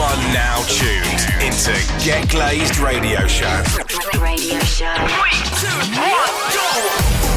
[0.00, 3.62] are now tuned into Get Glazed Radio Show.
[4.18, 4.94] Radio Show.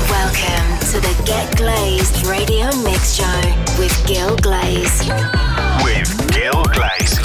[0.09, 3.41] Welcome to the Get Glazed Radio Mix Show
[3.78, 4.99] with Gil Glaze.
[5.84, 7.20] With Gil Glaze.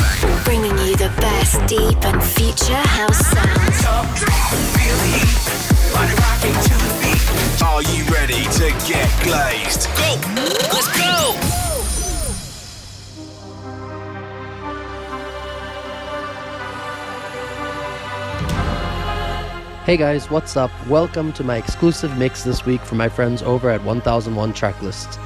[0.44, 3.84] Bringing you the best deep and future house sounds.
[7.62, 9.86] Are you ready to get glazed?
[9.96, 10.18] Go!
[10.72, 11.67] Let's go!
[19.88, 20.70] Hey guys, what's up?
[20.86, 25.18] Welcome to my exclusive mix this week from my friends over at 1001 Tracklists.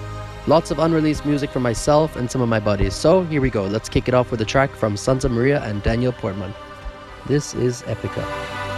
[0.47, 2.95] Lots of unreleased music from myself and some of my buddies.
[2.95, 3.65] So here we go.
[3.65, 6.55] Let's kick it off with a track from Santa Maria and Daniel Portman.
[7.27, 8.72] This is Epica.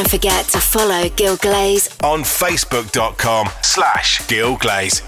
[0.00, 5.02] Don't forget to follow Gil Glaze on facebook.com slash Gil Glaze.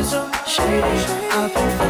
[0.00, 0.80] It's so shady.
[1.32, 1.87] I've been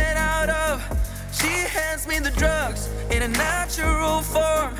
[0.00, 0.74] get out of.
[1.38, 2.82] She hands me the drugs
[3.14, 4.72] in a natural form,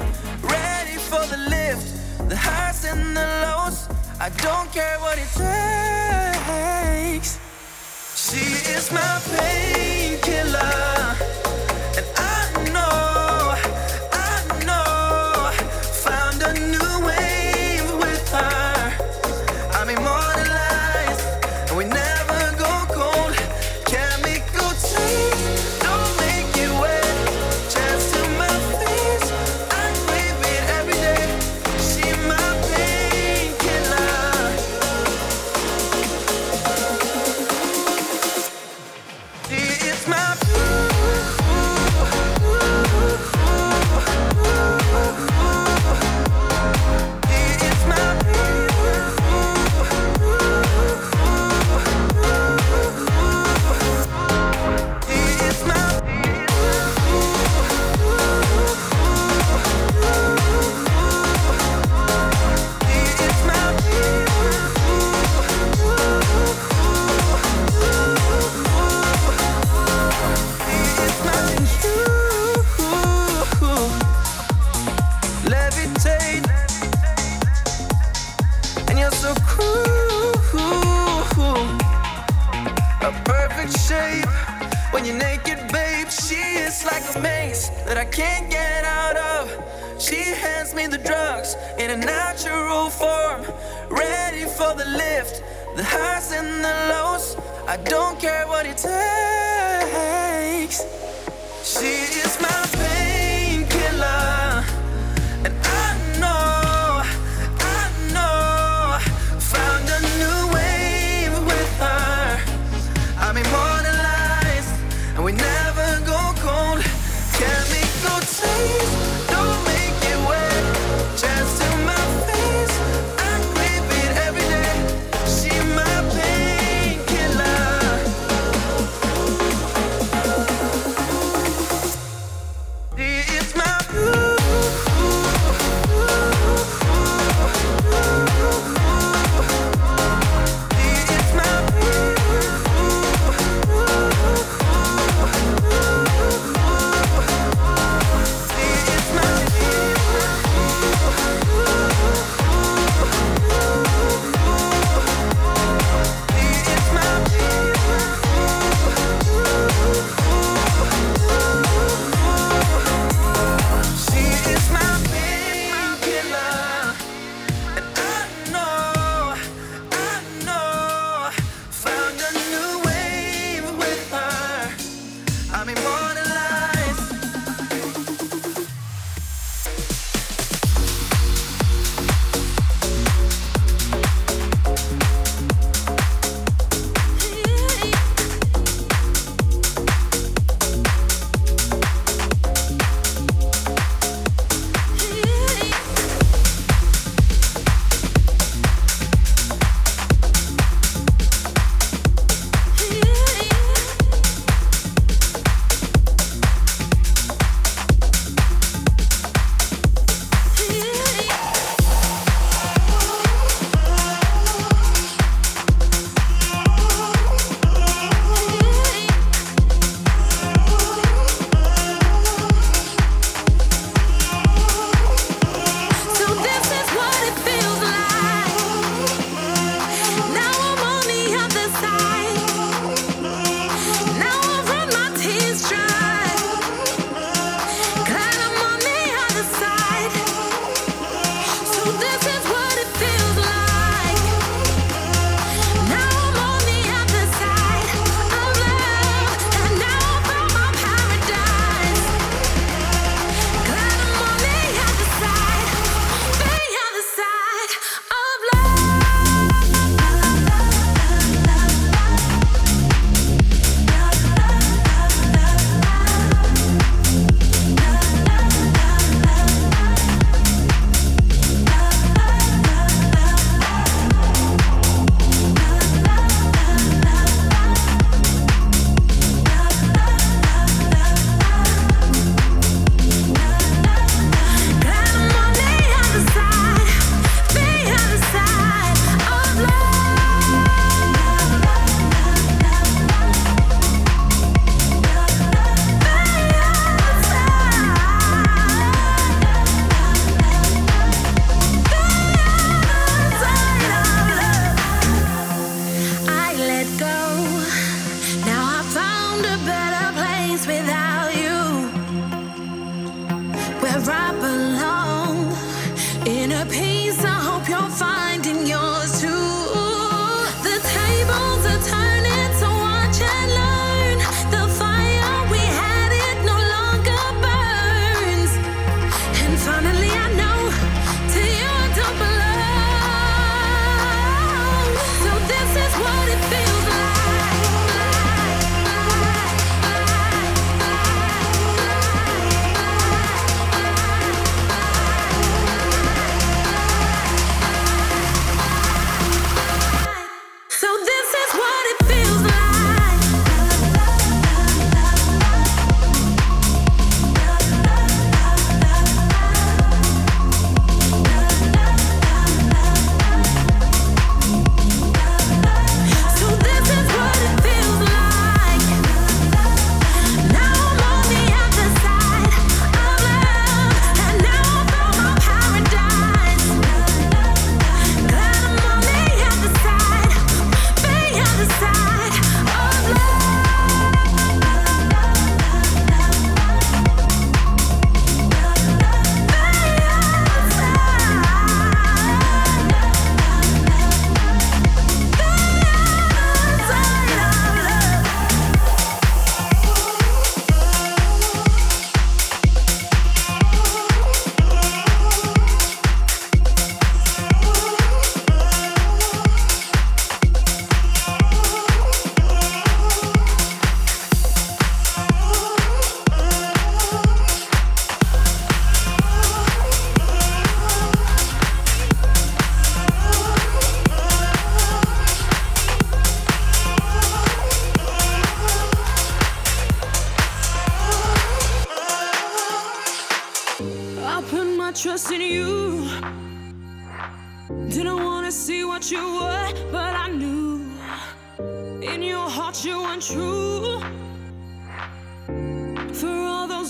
[0.56, 1.86] ready for the lift,
[2.28, 3.78] the highs and the lows.
[4.26, 5.30] I don't care what it
[7.16, 7.30] takes.
[8.24, 10.70] She is my painkiller.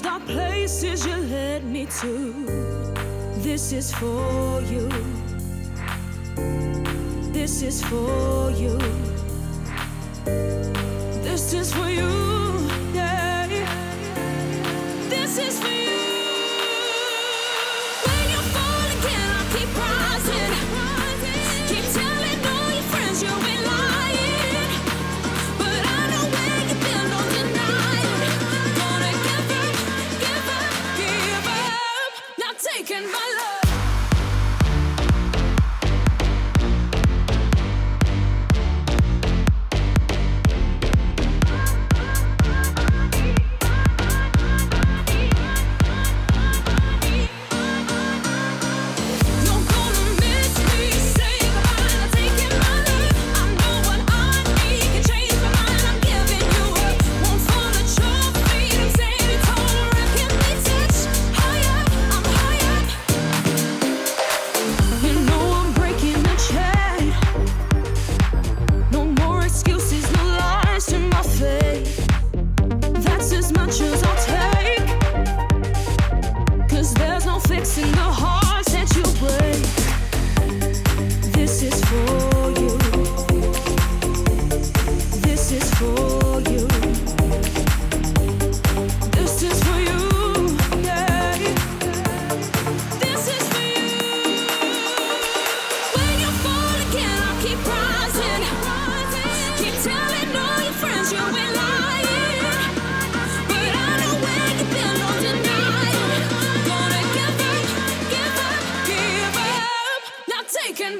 [0.01, 2.33] These dark places you led me to,
[3.43, 4.89] this is for you.
[7.35, 8.79] This is for you.
[11.23, 12.30] This is for you.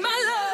[0.01, 0.50] my love.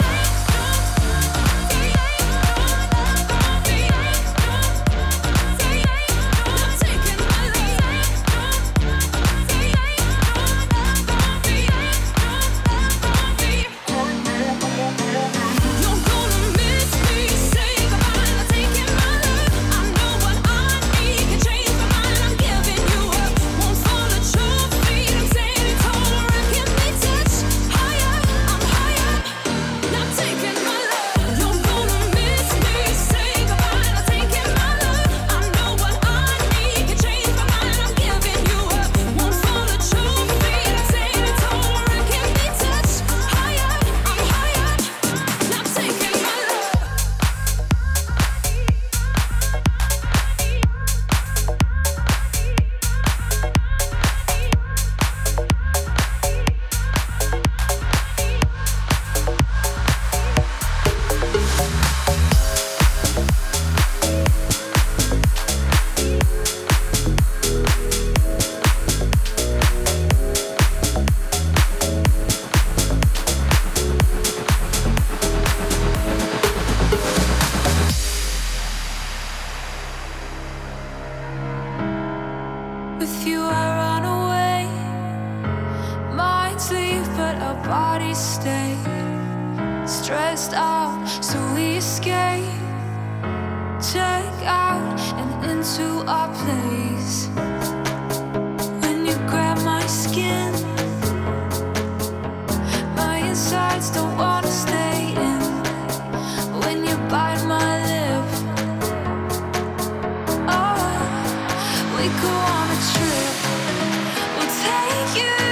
[115.19, 115.46] And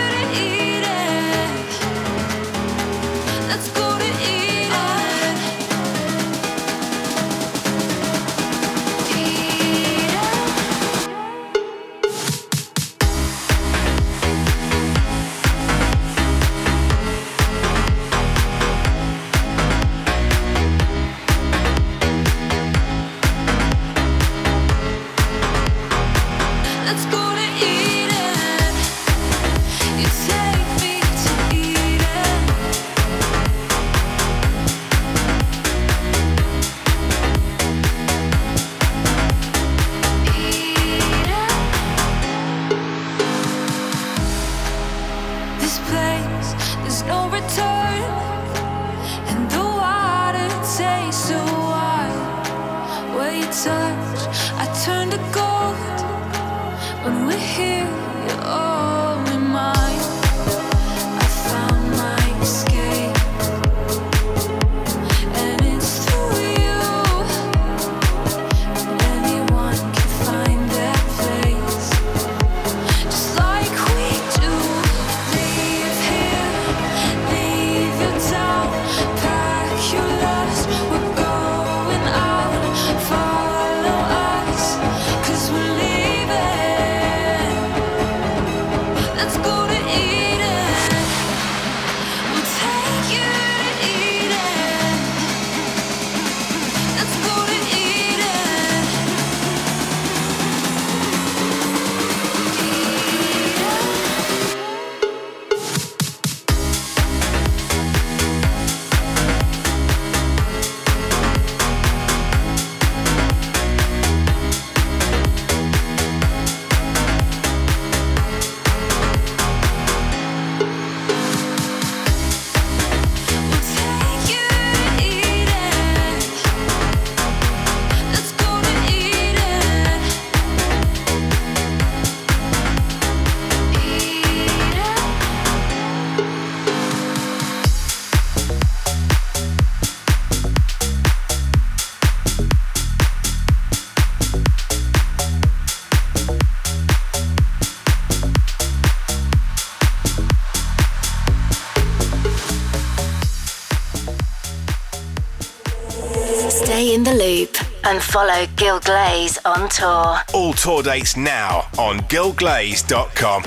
[158.36, 160.18] follow Gil Glaze on tour.
[160.34, 163.44] All tour dates now on gilglaze.com.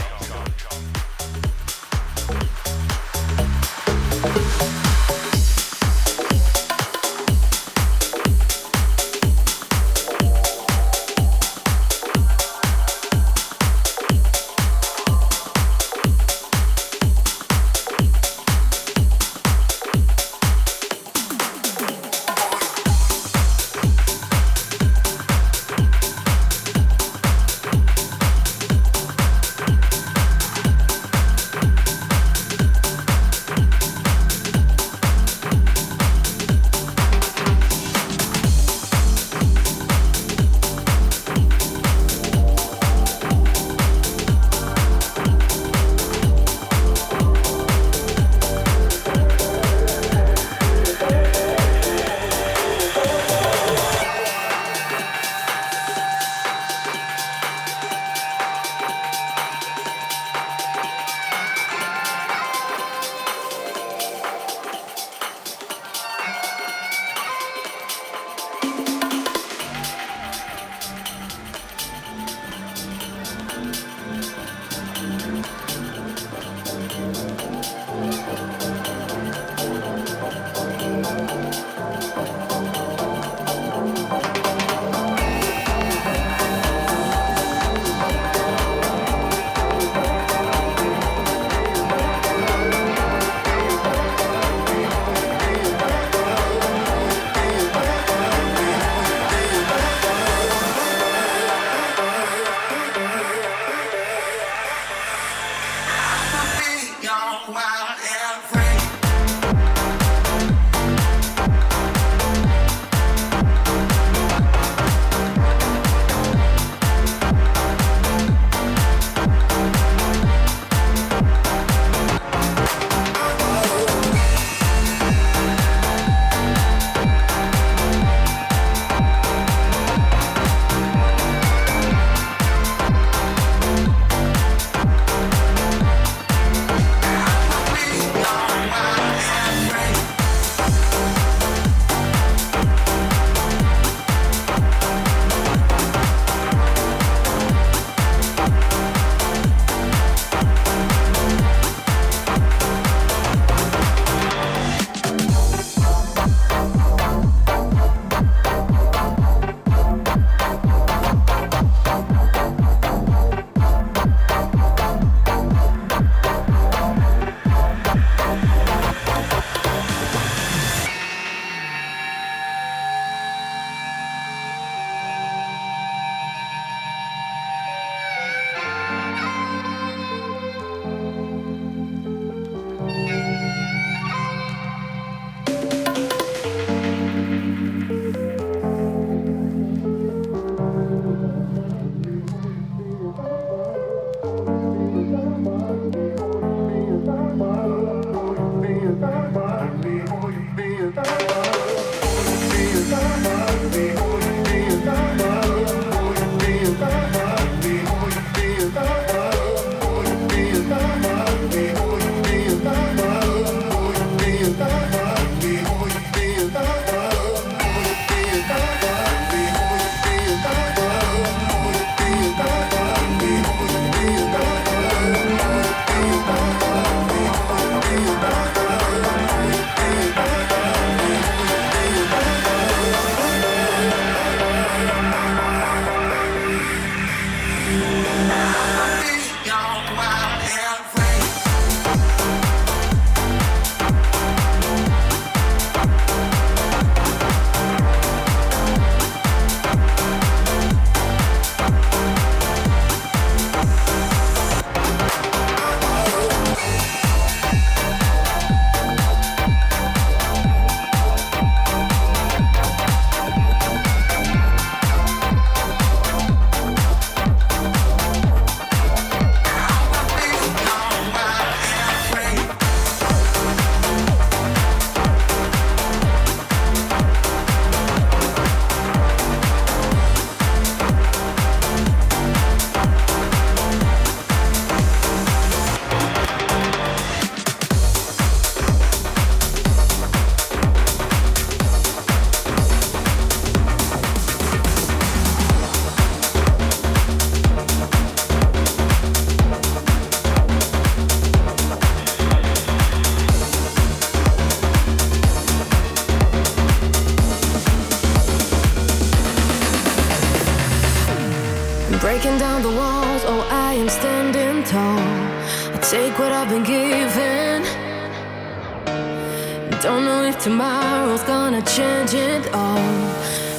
[320.49, 322.81] tomorrow's gonna change it all,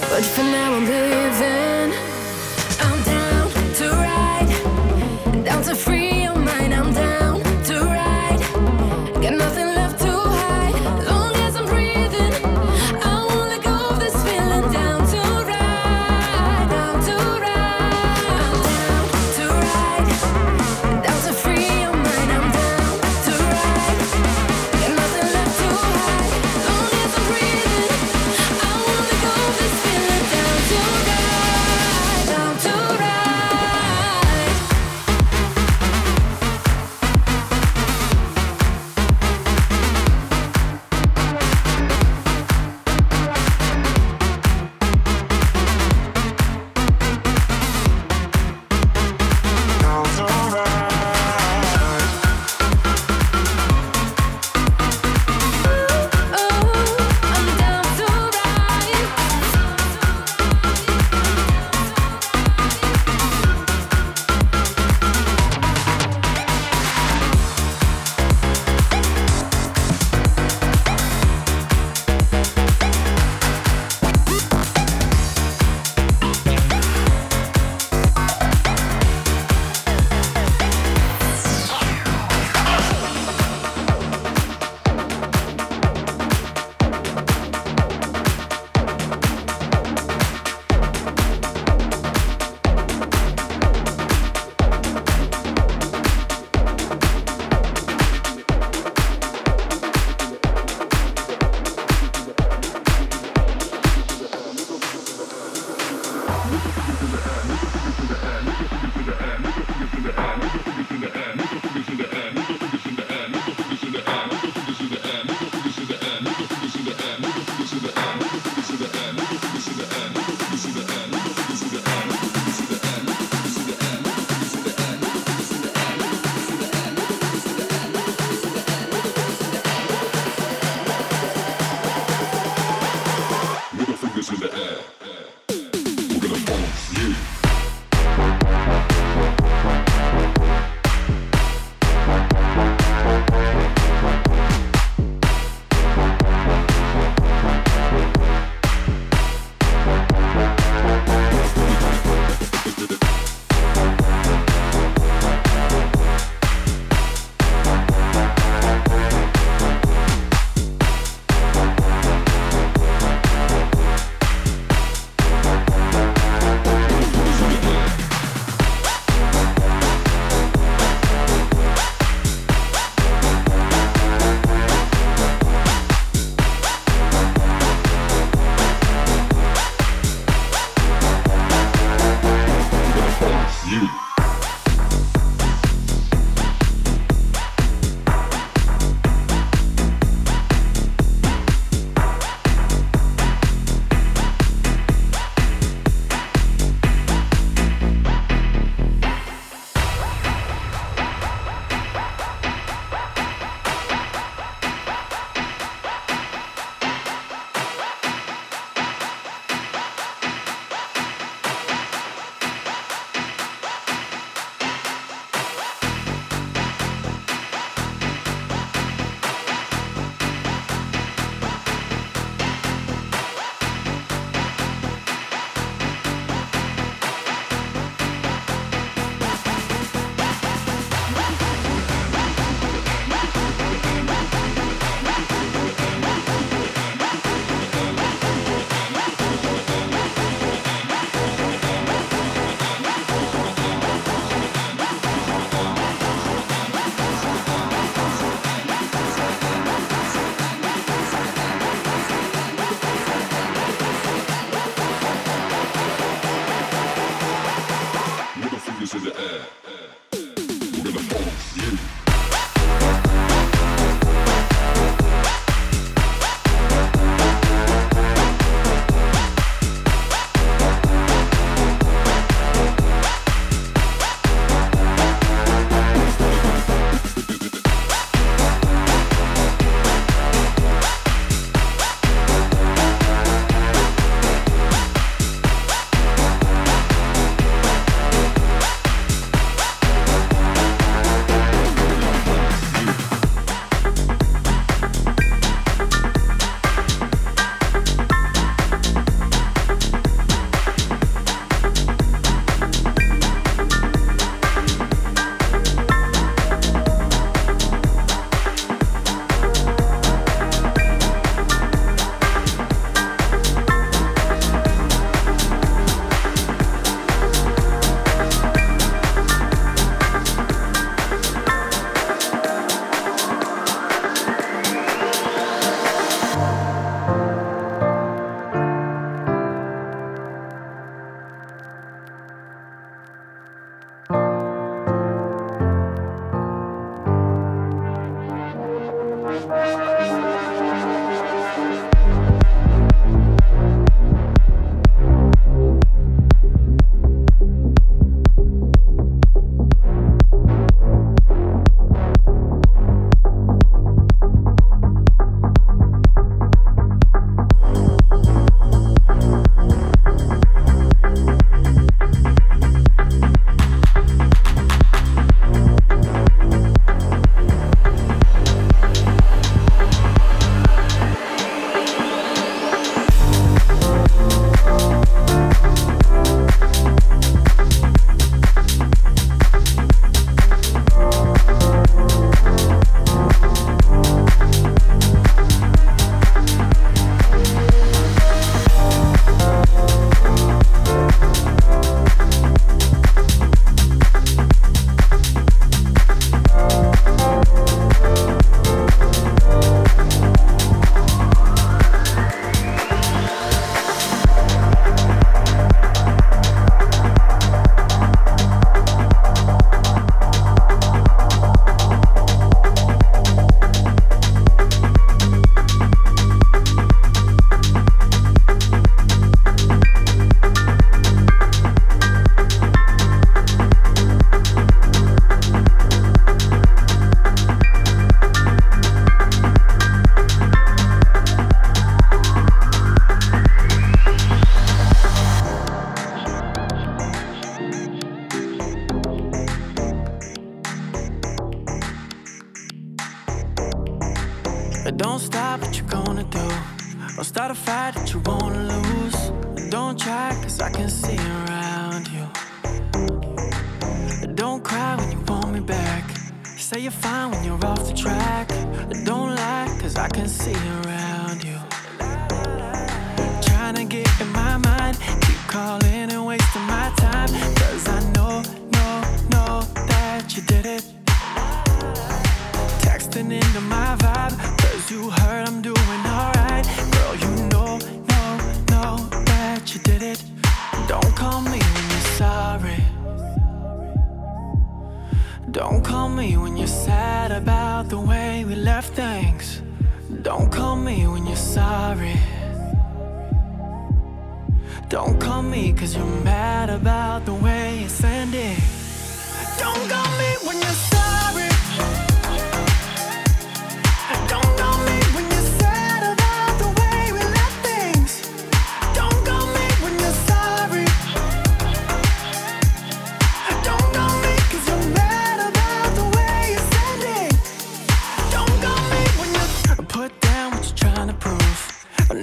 [0.10, 0.69] but for now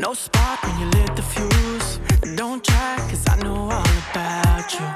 [0.06, 1.98] No spark when you lit the fuse.
[2.36, 4.86] Don't try cause I know all about you.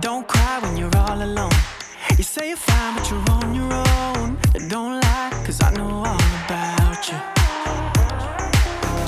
[0.00, 1.52] Don't cry when you're all alone.
[2.16, 4.38] You say you're fine, but you're on your own.
[4.70, 7.18] Don't lie, cause I know all about you.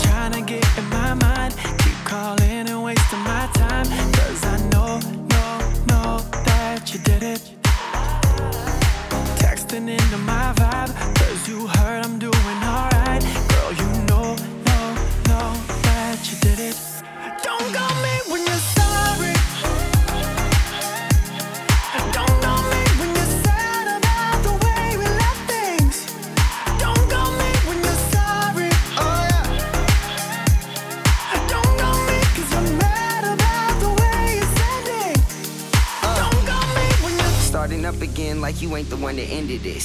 [0.04, 3.86] Trying to get in my mind, keep calling and wasting my time.
[4.12, 5.00] Cause I know,
[5.32, 7.40] know, know that you did it.
[9.40, 12.35] Texting into my vibe, cause you heard I'm doing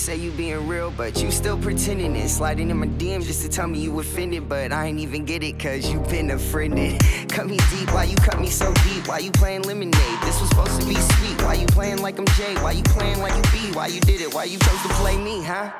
[0.01, 2.27] Say you being real, but you still pretending it.
[2.27, 5.43] Sliding in my DM just to tell me you offended, but I ain't even get
[5.43, 7.01] it cause you been offended.
[7.32, 9.07] Cut me deep, why you cut me so deep?
[9.07, 10.19] Why you playing lemonade?
[10.21, 11.41] This was supposed to be sweet.
[11.43, 12.55] Why you playing like I'm Jay?
[12.55, 13.71] Why you playing like you B?
[13.73, 14.34] Why you did it?
[14.34, 15.71] Why you chose to play me, huh?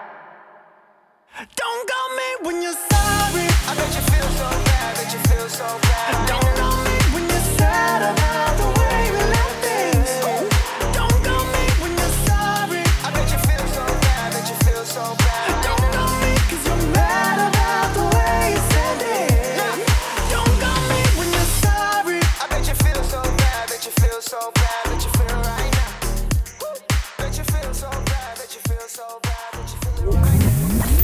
[1.56, 3.48] Don't call me when you're sorry.
[3.68, 6.28] I bet you feel so bad, bet you feel so bad.
[6.30, 9.41] Don't call me when you're sad about the way we left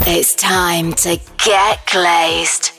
[0.10, 2.77] It's time to get glazed.